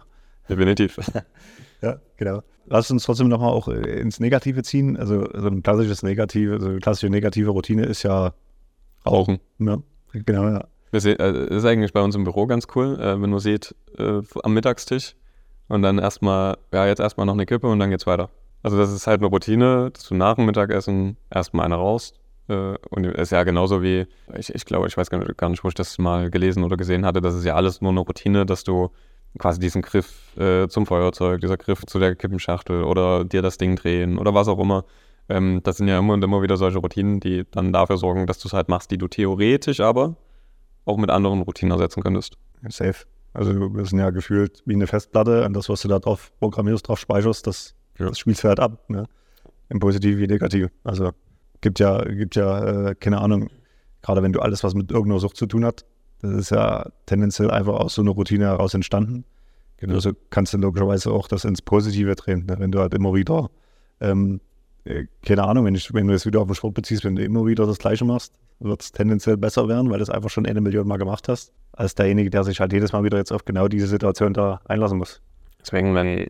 Definitiv. 0.50 1.00
ja, 1.82 2.00
genau 2.18 2.42
lass 2.68 2.92
uns 2.92 3.04
trotzdem 3.04 3.28
nochmal 3.28 3.52
auch 3.52 3.68
äh, 3.68 4.00
ins 4.00 4.20
Negative 4.20 4.64
ziehen. 4.64 4.98
Also, 4.98 5.22
also 5.24 5.48
ein 5.48 5.64
klassisches 5.64 6.04
Negative, 6.04 6.54
also 6.54 6.70
eine 6.70 6.80
klassische 6.80 7.10
negative 7.10 7.50
Routine 7.50 7.86
ist 7.86 8.04
ja 8.04 8.34
Rauchen. 9.06 9.40
Ja, 9.60 9.78
genau, 10.14 10.48
ja. 10.48 10.66
Das 10.92 11.06
äh, 11.06 11.14
ist 11.50 11.66
eigentlich 11.66 11.94
bei 11.94 12.02
uns 12.02 12.16
im 12.16 12.24
Büro 12.24 12.46
ganz 12.46 12.68
cool, 12.76 13.00
äh, 13.00 13.22
wenn 13.22 13.32
du 13.32 13.40
seht, 13.40 13.76
am 13.98 14.54
Mittagstisch 14.54 15.16
und 15.68 15.82
dann 15.82 15.98
erstmal, 15.98 16.58
ja, 16.72 16.86
jetzt 16.86 17.00
erstmal 17.00 17.26
noch 17.26 17.34
eine 17.34 17.46
Kippe 17.46 17.68
und 17.68 17.80
dann 17.80 17.90
geht's 17.90 18.06
weiter. 18.06 18.30
Also 18.64 18.78
das 18.78 18.92
ist 18.92 19.08
halt 19.08 19.22
eine 19.22 19.28
Routine, 19.28 19.92
dass 19.92 20.08
du 20.08 20.16
nach 20.16 20.36
dem 20.36 20.46
Mittagessen 20.46 21.18
erstmal 21.30 21.66
eine 21.66 21.76
raus. 21.76 22.14
Und 22.48 23.06
es 23.06 23.24
ist 23.24 23.32
ja 23.32 23.44
genauso 23.44 23.82
wie, 23.82 24.08
ich, 24.38 24.54
ich 24.54 24.66
glaube, 24.66 24.88
ich 24.88 24.96
weiß 24.96 25.10
gar 25.10 25.50
nicht, 25.50 25.64
wo 25.64 25.68
ich 25.68 25.74
das 25.74 25.98
mal 25.98 26.30
gelesen 26.30 26.64
oder 26.64 26.78
gesehen 26.78 27.06
hatte, 27.06 27.22
das 27.22 27.36
ist 27.36 27.44
ja 27.44 27.56
alles 27.56 27.82
nur 27.82 27.92
eine 27.92 28.00
Routine, 28.00 28.46
dass 28.46 28.64
du 28.64 28.90
quasi 29.38 29.60
diesen 29.60 29.82
Griff 29.82 30.38
äh, 30.38 30.68
zum 30.68 30.86
Feuerzeug, 30.86 31.42
dieser 31.42 31.58
Griff 31.58 31.86
zu 31.86 32.00
der 32.00 32.16
Kippenschachtel 32.16 32.84
oder 32.84 33.24
dir 33.24 33.42
das 33.42 33.58
Ding 33.58 33.76
drehen 33.76 34.18
oder 34.18 34.34
was 34.34 34.48
auch 34.48 34.60
immer. 34.60 34.86
Ähm, 35.30 35.62
das 35.64 35.78
sind 35.78 35.88
ja 35.88 36.00
immer 36.00 36.14
und 36.14 36.24
immer 36.24 36.42
wieder 36.42 36.58
solche 36.58 36.80
Routinen, 36.80 37.20
die 37.20 37.46
dann 37.52 37.74
dafür 37.74 37.98
sorgen, 37.98 38.28
dass 38.28 38.40
du 38.40 38.48
es 38.48 38.54
halt 38.54 38.70
machst, 38.70 38.92
die 38.92 38.98
du 38.98 39.08
theoretisch 39.08 39.80
aber 39.80 40.16
auch 40.86 40.98
mit 40.98 41.10
anderen 41.10 41.42
Routinen 41.42 41.72
ersetzen 41.72 42.02
könntest. 42.02 42.38
Safe. 42.70 43.06
Also 43.34 43.54
wir 43.54 43.86
sind 43.86 44.00
ja 44.00 44.10
gefühlt 44.10 44.64
wie 44.66 44.74
eine 44.74 44.88
Festplatte, 44.88 45.46
an 45.46 45.54
das, 45.54 45.70
was 45.70 45.82
du 45.82 45.88
da 45.88 46.00
drauf 46.00 46.32
programmierst, 46.40 46.88
drauf 46.88 47.00
speicherst, 47.00 47.46
das, 47.46 47.76
ja. 48.00 48.08
das 48.08 48.18
spielst 48.18 48.44
du 48.44 48.48
halt 48.48 48.60
ab. 48.60 48.90
Ne? 48.90 49.06
Im 49.70 49.80
Positiv 49.80 50.18
wie 50.18 50.28
Negativ. 50.28 50.70
Also 50.84 51.12
gibt 51.62 51.80
ja, 51.80 52.02
gibt 52.04 52.36
ja, 52.36 52.90
äh, 52.90 52.96
keine 52.96 53.20
Ahnung, 53.20 53.50
gerade 54.02 54.24
wenn 54.24 54.32
du 54.32 54.40
alles, 54.40 54.64
was 54.64 54.74
mit 54.74 54.92
irgendeiner 54.92 55.20
Sucht 55.20 55.38
zu 55.38 55.46
tun 55.46 55.66
hat, 55.66 55.86
das 56.22 56.32
ist 56.32 56.50
ja 56.52 56.90
tendenziell 57.06 57.52
einfach 57.52 57.74
aus 57.74 57.96
so 57.96 58.02
einer 58.02 58.12
Routine 58.12 58.46
heraus 58.46 58.74
entstanden. 58.74 59.24
Genauso 59.78 60.12
kannst 60.32 60.54
du 60.54 60.58
logischerweise 60.58 61.12
auch 61.12 61.28
das 61.28 61.46
ins 61.46 61.62
Positive 61.62 62.16
drehen, 62.16 62.46
ne? 62.46 62.56
wenn 62.58 62.72
du 62.72 62.80
halt 62.80 62.94
immer 62.96 63.14
wieder, 63.14 63.50
ähm, 64.02 64.42
äh, 64.86 65.06
keine 65.24 65.44
Ahnung, 65.44 65.66
wenn, 65.66 65.76
ich, 65.76 65.94
wenn 65.94 66.08
du 66.08 66.14
es 66.14 66.26
wieder 66.26 66.42
auf 66.42 66.48
den 66.48 66.56
Sport 66.56 66.74
beziehst, 66.74 67.04
wenn 67.04 67.16
du 67.16 67.24
immer 67.24 67.46
wieder 67.46 67.68
das 67.68 67.78
Gleiche 67.78 68.04
machst, 68.04 68.34
wird 68.60 68.82
es 68.82 68.92
tendenziell 68.92 69.38
besser 69.38 69.68
werden, 69.68 69.92
weil 69.92 69.98
du 69.98 70.04
es 70.04 70.10
einfach 70.10 70.32
schon 70.32 70.48
eine 70.48 70.62
Million 70.62 70.88
Mal 70.88 70.98
gemacht 70.98 71.30
hast, 71.30 71.54
als 71.74 71.94
derjenige, 71.94 72.32
der 72.32 72.44
sich 72.44 72.60
halt 72.60 72.74
jedes 72.74 72.92
Mal 72.92 73.04
wieder 73.04 73.20
jetzt 73.20 73.32
auf 73.32 73.46
genau 73.46 73.68
diese 73.68 73.86
Situation 73.86 74.34
da 74.34 74.62
einlassen 74.66 74.98
muss. 74.98 75.22
Deswegen, 75.62 75.94
wenn 75.94 76.28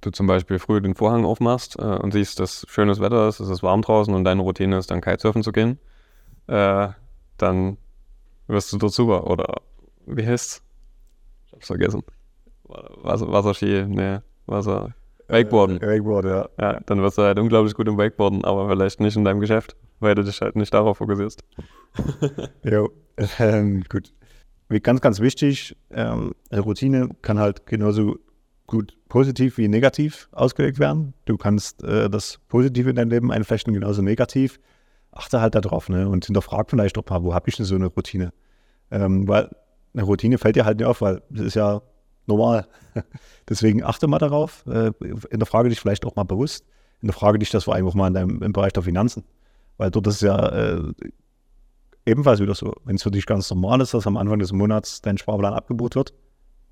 du 0.00 0.10
zum 0.10 0.26
Beispiel 0.26 0.58
früh 0.58 0.80
den 0.80 0.94
Vorhang 0.94 1.26
aufmachst 1.26 1.76
äh, 1.78 1.82
und 1.82 2.12
siehst, 2.12 2.40
dass 2.40 2.64
schönes 2.68 3.00
Wetter 3.00 3.28
ist, 3.28 3.40
es 3.40 3.50
ist 3.50 3.62
warm 3.62 3.82
draußen 3.82 4.14
und 4.14 4.24
deine 4.24 4.40
Routine 4.40 4.78
ist 4.78 4.90
dann 4.90 5.02
Kitesurfen 5.02 5.42
zu 5.42 5.52
gehen, 5.52 5.78
äh, 6.46 6.88
dann 7.36 7.76
wirst 8.48 8.72
du 8.72 8.78
dazu 8.78 9.12
oder 9.12 9.62
wie 10.06 10.26
heißt's? 10.26 10.62
Ich 11.46 11.52
hab's 11.52 11.66
vergessen. 11.66 12.02
Wasser, 12.64 13.30
Wasserski, 13.30 13.84
ne, 13.86 14.22
Wasser. 14.46 14.94
Wakeboarden. 15.28 15.80
Äh, 15.80 15.86
Wakeboard, 15.86 16.24
ja. 16.24 16.48
Ja, 16.58 16.80
dann 16.86 17.02
wirst 17.02 17.18
du 17.18 17.22
halt 17.22 17.38
unglaublich 17.38 17.74
gut 17.74 17.86
im 17.88 17.98
Wakeboarden, 17.98 18.44
aber 18.44 18.68
vielleicht 18.68 19.00
nicht 19.00 19.16
in 19.16 19.24
deinem 19.24 19.40
Geschäft, 19.40 19.76
weil 20.00 20.14
du 20.14 20.24
dich 20.24 20.40
halt 20.40 20.56
nicht 20.56 20.72
darauf 20.72 20.98
fokussierst. 20.98 21.44
jo, 22.64 22.90
ähm, 23.38 23.84
gut. 23.88 24.12
Wie 24.70 24.80
ganz, 24.80 25.00
ganz 25.00 25.20
wichtig, 25.20 25.76
ähm, 25.90 26.34
Routine 26.52 27.10
kann 27.22 27.38
halt 27.38 27.66
genauso 27.66 28.18
gut 28.66 28.98
positiv 29.08 29.56
wie 29.56 29.68
negativ 29.68 30.28
ausgelegt 30.32 30.78
werden. 30.78 31.14
Du 31.24 31.38
kannst 31.38 31.82
äh, 31.82 32.10
das 32.10 32.38
Positive 32.48 32.90
in 32.90 32.96
deinem 32.96 33.10
Leben 33.10 33.32
einflechten, 33.32 33.72
genauso 33.72 34.02
negativ 34.02 34.60
achte 35.12 35.40
halt 35.40 35.54
darauf 35.54 35.88
ne? 35.88 36.08
und 36.08 36.26
hinterfrag 36.26 36.70
vielleicht 36.70 36.98
auch 36.98 37.04
mal, 37.08 37.22
wo 37.22 37.34
habe 37.34 37.48
ich 37.48 37.56
denn 37.56 37.66
so 37.66 37.74
eine 37.74 37.86
Routine? 37.86 38.32
Ähm, 38.90 39.26
weil 39.28 39.50
eine 39.94 40.02
Routine 40.02 40.38
fällt 40.38 40.56
dir 40.56 40.64
halt 40.64 40.78
nicht 40.78 40.86
auf, 40.86 41.00
weil 41.00 41.22
das 41.30 41.46
ist 41.46 41.54
ja 41.54 41.82
normal. 42.26 42.66
Deswegen 43.48 43.82
achte 43.82 44.06
mal 44.06 44.18
darauf, 44.18 44.64
äh, 44.66 44.92
hinterfrage 45.30 45.68
dich 45.68 45.80
vielleicht 45.80 46.04
auch 46.04 46.16
mal 46.16 46.24
bewusst, 46.24 46.64
hinterfrage 47.00 47.38
dich 47.38 47.50
das 47.50 47.64
vor 47.64 47.74
allem 47.74 47.86
auch 47.86 47.94
mal 47.94 48.08
in 48.08 48.14
deinem, 48.14 48.42
im 48.42 48.52
Bereich 48.52 48.72
der 48.72 48.82
Finanzen, 48.82 49.24
weil 49.76 49.90
dort 49.90 50.06
ist 50.06 50.22
ja 50.22 50.48
äh, 50.48 50.82
ebenfalls 52.06 52.40
wieder 52.40 52.54
so, 52.54 52.74
wenn 52.84 52.96
es 52.96 53.02
für 53.02 53.10
dich 53.10 53.26
ganz 53.26 53.50
normal 53.50 53.80
ist, 53.80 53.94
dass 53.94 54.06
am 54.06 54.16
Anfang 54.16 54.38
des 54.38 54.52
Monats 54.52 55.02
dein 55.02 55.18
Sparplan 55.18 55.54
abgebucht 55.54 55.94
wird, 55.94 56.14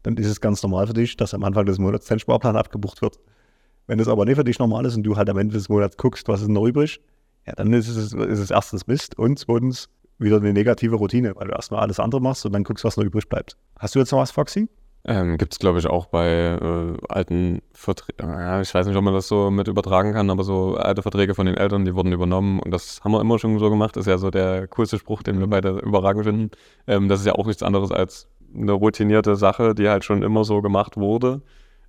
dann 0.03 0.17
ist 0.17 0.27
es 0.27 0.41
ganz 0.41 0.63
normal 0.63 0.87
für 0.87 0.95
dich, 0.95 1.17
dass 1.17 1.35
am 1.35 1.43
Anfang 1.45 1.67
des 1.67 1.79
Monats 1.79 2.07
dein 2.07 2.19
Sparplan 2.19 2.57
abgebucht 2.57 3.03
wird. 3.03 3.19
Wenn 3.87 4.01
es 4.01 4.09
aber 4.09 4.25
nicht 4.25 4.37
für 4.37 4.45
dich 4.45 4.59
normal 4.59 4.85
ist 4.85 4.97
und 4.97 5.03
du 5.03 5.17
halt 5.17 5.29
am 5.29 5.39
Ende 5.39 5.55
des 5.55 5.69
Monats 5.69 5.97
guckst, 5.97 6.29
was 6.29 6.43
ist 6.43 6.49
noch 6.49 6.65
übrig, 6.65 7.01
ja, 7.47 7.55
dann 7.55 7.73
ist 7.73 7.89
es, 7.89 8.13
ist 8.13 8.39
es 8.39 8.51
erstens 8.51 8.87
Mist 8.87 9.19
und 9.19 9.39
zweitens 9.39 9.89
wieder 10.19 10.39
eine 10.39 10.53
negative 10.53 10.97
Routine, 10.97 11.35
weil 11.37 11.49
du 11.49 11.53
erstmal 11.55 11.81
alles 11.81 12.01
andere 12.01 12.21
machst 12.21 12.45
und 12.47 12.53
dann 12.53 12.65
guckst, 12.65 12.85
was 12.85 12.97
noch 12.97 13.05
übrig 13.05 13.29
bleibt. 13.29 13.57
Hast 13.79 13.95
du 13.95 13.99
jetzt 13.99 14.13
noch 14.13 14.19
was, 14.19 14.31
Foxy? 14.31 14.69
Ähm, 15.05 15.39
Gibt 15.39 15.53
es, 15.53 15.61
glaube 15.61 15.79
ich, 15.79 15.87
auch 15.87 16.07
bei 16.07 16.29
äh, 16.29 16.97
alten 17.09 17.63
Verträgen. 17.73 18.29
Ja, 18.29 18.61
ich 18.61 18.75
weiß 18.75 18.87
nicht, 18.87 18.97
ob 18.97 19.05
man 19.05 19.15
das 19.15 19.29
so 19.29 19.53
mit 19.53 19.69
übertragen 19.69 20.15
kann, 20.15 20.31
aber 20.31 20.43
so 20.43 20.75
alte 20.75 21.03
Verträge 21.03 21.35
von 21.35 21.47
den 21.47 21.57
Eltern, 21.57 21.85
die 21.85 21.95
wurden 21.95 22.13
übernommen 22.13 22.59
und 22.59 22.73
das 22.73 23.05
haben 23.05 23.13
wir 23.13 23.21
immer 23.21 23.39
schon 23.39 23.57
so 23.61 23.71
gemacht. 23.71 23.95
Das 23.95 24.03
ist 24.03 24.11
ja 24.11 24.19
so 24.19 24.31
der 24.31 24.67
coolste 24.67 24.99
Spruch, 24.99 25.23
den 25.23 25.39
wir 25.39 25.47
beide 25.47 25.79
überragend 25.79 26.25
finden. 26.25 26.51
Ähm, 26.89 27.09
das 27.09 27.21
ist 27.21 27.27
ja 27.27 27.35
auch 27.35 27.47
nichts 27.47 27.63
anderes 27.63 27.93
als 27.93 28.27
eine 28.53 28.73
routinierte 28.73 29.37
Sache, 29.37 29.77
die 29.77 29.89
halt 29.89 30.05
schon 30.05 30.23
immer 30.23 30.43
so 30.43 30.61
gemacht 30.61 30.97
wurde 30.97 31.43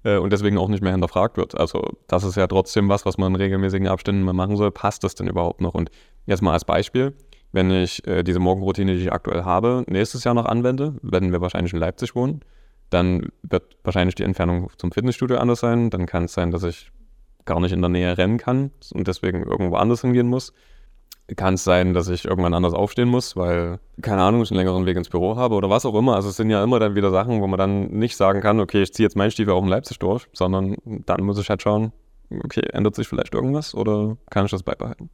äh, 0.04 0.18
und 0.18 0.32
deswegen 0.34 0.58
auch 0.58 0.70
nicht 0.70 0.84
mehr 0.84 0.92
hinterfragt 0.92 1.38
wird. 1.38 1.58
Also, 1.58 1.82
das 2.08 2.24
ist 2.24 2.36
ja 2.36 2.48
trotzdem 2.48 2.90
was, 2.90 3.06
was 3.06 3.18
man 3.18 3.34
in 3.34 3.42
regelmäßigen 3.42 3.88
Abständen 3.88 4.24
mal 4.24 4.34
machen 4.34 4.58
soll. 4.58 4.72
Passt 4.72 5.04
das 5.04 5.16
denn 5.16 5.28
überhaupt 5.28 5.62
noch? 5.62 5.74
Und 5.74 5.90
jetzt 6.26 6.42
mal 6.42 6.54
als 6.54 6.66
Beispiel 6.66 7.14
wenn 7.52 7.72
ich 7.72 8.06
äh, 8.08 8.24
diese 8.24 8.40
Morgenroutine, 8.40 8.94
die 8.94 9.04
ich 9.04 9.12
aktuell 9.12 9.44
habe, 9.44 9.84
nächstes 9.88 10.24
Jahr 10.24 10.34
noch 10.34 10.46
anwende, 10.46 10.96
werden 11.02 11.32
wir 11.32 11.42
wahrscheinlich 11.42 11.74
in 11.74 11.80
Leipzig 11.80 12.16
wohnen, 12.16 12.42
dann 12.90 13.30
wird 13.42 13.78
wahrscheinlich 13.84 14.16
die 14.16 14.24
Entfernung 14.24 14.70
zum 14.78 14.92
Fitnessstudio 14.92 15.38
anders 15.38 15.60
sein. 15.60 15.90
Dann 15.90 16.06
kann 16.06 16.26
es 16.26 16.34
sein, 16.34 16.52
dass 16.52 16.64
ich 16.64 16.92
gar 17.46 17.60
nicht 17.60 17.72
in 17.72 17.82
der 17.82 17.90
Nähe 17.90 18.18
rennen 18.18 18.38
kann 18.38 18.72
und 18.94 19.08
deswegen 19.08 19.44
irgendwo 19.44 19.76
anders 19.76 20.02
hingehen 20.02 20.28
muss. 20.28 20.54
Kann 21.36 21.56
es 21.56 21.66
sein, 21.66 21.94
dass 21.94 22.08
ich 22.08 22.24
irgendwann 22.24 22.54
anders 22.54 22.74
aufstehen 22.74 23.10
muss, 23.10 23.36
weil, 23.36 23.80
keine 24.02 24.22
Ahnung, 24.22 24.42
ich 24.44 24.52
einen 24.52 24.60
längeren 24.60 24.86
Weg 24.86 24.96
ins 24.96 25.10
Büro 25.10 25.36
habe 25.36 25.56
oder 25.56 25.70
was 25.70 25.86
auch 25.86 25.96
immer. 25.96 26.16
Also 26.16 26.30
es 26.30 26.38
sind 26.38 26.50
ja 26.50 26.64
immer 26.64 26.80
dann 26.80 26.96
wieder 26.96 27.12
Sachen, 27.12 27.42
wo 27.42 27.48
man 27.48 27.58
dann 27.58 27.88
nicht 27.88 28.16
sagen 28.16 28.40
kann, 28.40 28.62
okay, 28.62 28.84
ich 28.84 28.94
ziehe 28.94 29.06
jetzt 29.06 29.18
meinen 29.18 29.32
Stiefel 29.32 29.54
auch 29.54 29.62
in 29.62 29.68
Leipzig 29.68 30.00
durch, 30.00 30.28
sondern 30.32 30.78
dann 30.86 31.24
muss 31.24 31.38
ich 31.38 31.50
halt 31.50 31.62
schauen, 31.62 31.92
okay, 32.44 32.62
ändert 32.72 32.96
sich 32.96 33.10
vielleicht 33.10 33.34
irgendwas 33.34 33.76
oder 33.76 34.16
kann 34.30 34.46
ich 34.46 34.52
das 34.52 34.64
beibehalten? 34.64 35.10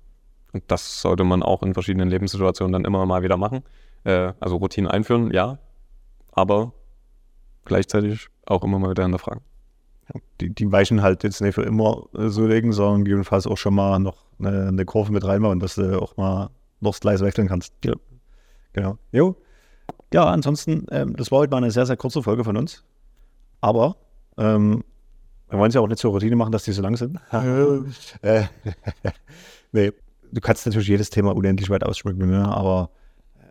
Und 0.51 0.63
das 0.67 1.01
sollte 1.01 1.24
man 1.24 1.41
auch 1.41 1.63
in 1.63 1.74
verschiedenen 1.74 2.10
Lebenssituationen 2.10 2.74
dann 2.74 2.86
immer 2.86 3.03
mal 3.08 3.24
wieder 3.24 3.38
machen. 3.38 3.63
Äh, 4.03 4.34
also 4.39 4.58
Routinen 4.58 4.91
einführen, 4.91 5.32
ja, 5.32 5.58
aber 6.32 6.74
gleichzeitig 7.65 8.27
auch 8.46 8.63
immer 8.63 8.77
mal 8.77 8.91
wieder 8.91 9.03
hinterfragen. 9.03 9.41
Die, 10.41 10.50
die 10.50 10.72
weichen 10.72 11.01
halt 11.01 11.24
jetzt 11.24 11.41
nicht 11.41 11.55
für 11.55 11.63
immer 11.63 12.08
äh, 12.15 12.29
so 12.29 12.46
legen, 12.46 12.72
sondern 12.72 13.03
gegebenenfalls 13.03 13.48
auch 13.48 13.58
schon 13.58 13.75
mal 13.75 14.00
noch 14.00 14.25
eine, 14.39 14.67
eine 14.67 14.86
Kurve 14.86 15.12
mit 15.12 15.25
reinmachen, 15.25 15.60
dass 15.60 15.75
du 15.75 16.01
auch 16.01 16.17
mal 16.17 16.50
noch 16.79 16.91
das 16.91 17.00
Gleis 17.00 17.22
wechseln 17.22 17.48
kannst. 17.48 17.74
Ja. 17.84 17.93
Genau. 18.74 18.98
Jo. 19.12 19.36
Ja, 20.13 20.25
ansonsten, 20.25 20.86
ähm, 20.91 21.15
das 21.15 21.32
war 21.32 21.39
heute 21.39 21.51
mal 21.51 21.58
eine 21.58 21.72
sehr, 21.72 21.86
sehr 21.86 21.98
kurze 21.98 22.22
Folge 22.22 22.43
von 22.43 22.58
uns. 22.58 22.84
Aber 23.62 23.96
ähm, 24.38 24.84
wir 25.50 25.60
wollen 25.60 25.70
es 25.70 25.75
ja 25.75 25.82
auch 25.82 25.88
nicht 25.88 26.00
zur 26.00 26.12
Routine 26.12 26.36
machen, 26.36 26.51
dass 26.51 26.63
die 26.63 26.72
so 26.72 26.82
lang 26.82 26.98
sind. 26.98 27.20
äh, 28.22 28.43
nee, 29.72 29.91
du 30.32 30.41
kannst 30.41 30.65
natürlich 30.65 30.88
jedes 30.88 31.10
Thema 31.10 31.36
unendlich 31.36 31.70
weit 31.70 31.84
ausschmücken, 31.84 32.29
ne? 32.29 32.48
aber 32.48 32.89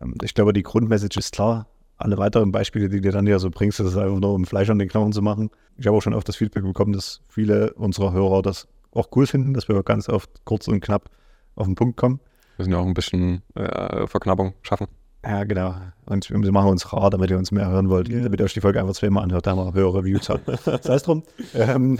ähm, 0.01 0.15
ich 0.23 0.35
glaube, 0.35 0.53
die 0.53 0.63
Grundmessage 0.63 1.19
ist 1.19 1.33
klar 1.33 1.67
alle 2.03 2.19
weiteren 2.19 2.53
Beispiele, 2.53 2.89
die 2.89 3.01
du 3.01 3.11
dann 3.11 3.27
ja 3.27 3.39
so 3.39 3.51
bringst, 3.51 3.81
das 3.81 3.89
ist 3.89 3.97
einfach 3.97 4.19
nur 4.19 4.35
um 4.35 4.45
Fleisch 4.45 4.71
an 4.71 4.79
den 4.79 4.89
Knochen 4.89 5.13
zu 5.13 5.23
machen. 5.23 5.51
Ich 5.77 5.87
habe 5.87 5.97
auch 5.97 6.03
schon 6.03 6.15
oft 6.15 6.29
das 6.29 6.37
Feedback 6.37 6.65
bekommen, 6.65 6.93
dass 6.93 7.21
viele 7.29 7.73
unserer 7.75 8.13
Hörer 8.13 8.43
das 8.43 8.69
auch 8.93 9.09
cool 9.17 9.27
finden, 9.27 9.55
dass 9.55 9.69
wir 9.69 9.83
ganz 9.83 10.09
oft 10.09 10.31
kurz 10.45 10.69
und 10.69 10.81
knapp 10.81 11.11
auf 11.55 11.67
den 11.67 11.75
Punkt 11.75 11.97
kommen. 11.97 12.21
Wir 12.57 12.65
müssen 12.65 12.73
ja 12.73 12.79
auch 12.79 12.87
ein 12.87 12.95
bisschen 12.95 13.43
äh, 13.55 14.07
Verknappung 14.07 14.55
schaffen. 14.63 14.89
Ja, 15.25 15.45
genau. 15.45 15.77
Und 16.07 16.29
wir 16.31 16.53
machen 16.53 16.71
uns 16.71 16.93
rar, 16.93 17.11
damit 17.11 17.31
ihr 17.31 17.39
uns 17.39 17.53
mehr 17.53 17.69
hören 17.69 17.89
wollt, 17.89 18.09
ja. 18.09 18.21
damit 18.21 18.41
ihr 18.41 18.45
euch 18.45 18.55
die 18.55 18.61
Folge 18.61 18.81
einfach 18.81 18.95
zweimal 18.95 19.23
anhört, 19.23 19.47
da 19.47 19.53
haben 19.53 19.59
wir 19.59 19.73
höhere 19.73 19.99
Reviews 19.99 20.29
haben. 20.29 20.43
das 20.47 20.67
heißt 20.89 21.07
drum, 21.07 21.23
ähm, 21.55 21.99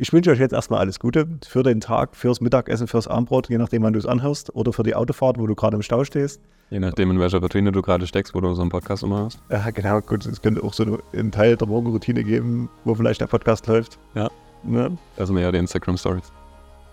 ich 0.00 0.14
wünsche 0.14 0.30
euch 0.30 0.38
jetzt 0.38 0.54
erstmal 0.54 0.80
alles 0.80 0.98
Gute 0.98 1.28
für 1.46 1.62
den 1.62 1.82
Tag, 1.82 2.16
fürs 2.16 2.40
Mittagessen, 2.40 2.86
fürs 2.86 3.06
Abendbrot, 3.06 3.50
je 3.50 3.58
nachdem, 3.58 3.82
wann 3.82 3.92
du 3.92 3.98
es 3.98 4.06
anhörst, 4.06 4.54
oder 4.56 4.72
für 4.72 4.82
die 4.82 4.94
Autofahrt, 4.94 5.38
wo 5.38 5.46
du 5.46 5.54
gerade 5.54 5.76
im 5.76 5.82
Stau 5.82 6.04
stehst. 6.04 6.40
Je 6.70 6.80
nachdem, 6.80 7.10
in 7.10 7.20
welcher 7.20 7.38
Routine 7.38 7.70
du 7.70 7.82
gerade 7.82 8.06
steckst, 8.06 8.34
wo 8.34 8.40
du 8.40 8.54
so 8.54 8.62
einen 8.62 8.70
Podcast 8.70 9.02
immer 9.02 9.26
hast. 9.26 9.40
Ja, 9.50 9.68
genau. 9.70 10.00
Gut, 10.00 10.24
es 10.24 10.40
könnte 10.40 10.62
auch 10.62 10.72
so 10.72 10.98
einen 11.12 11.30
Teil 11.30 11.58
der 11.58 11.68
Morgenroutine 11.68 12.24
geben, 12.24 12.70
wo 12.84 12.94
vielleicht 12.94 13.20
der 13.20 13.26
Podcast 13.26 13.66
läuft. 13.66 13.98
Ja. 14.14 14.30
Ne? 14.62 14.96
Also 15.18 15.34
mehr 15.34 15.52
die 15.52 15.58
Instagram-Stories. 15.58 16.32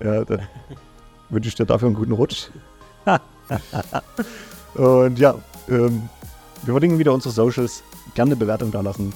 Ja, 0.03 0.25
dann 0.25 0.41
wünsche 1.29 1.47
ich 1.47 1.55
dir 1.55 1.65
dafür 1.65 1.87
einen 1.87 1.95
guten 1.95 2.11
Rutsch. 2.11 2.49
Und 4.73 5.17
ja, 5.17 5.33
ähm, 5.69 6.09
wir 6.63 6.73
verlinken 6.73 6.99
wieder 6.99 7.13
unsere 7.13 7.33
Socials. 7.33 7.83
Gerne 8.15 8.31
eine 8.31 8.35
Bewertung 8.35 8.69
da 8.71 8.81
lassen, 8.81 9.13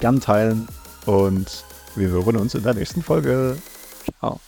gern 0.00 0.18
teilen 0.18 0.66
und 1.06 1.64
wir 1.96 2.08
hören 2.08 2.36
uns 2.36 2.54
in 2.54 2.62
der 2.62 2.74
nächsten 2.74 3.02
Folge. 3.02 3.56
Ciao. 4.18 4.40